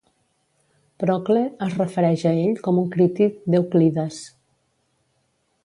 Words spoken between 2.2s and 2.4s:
a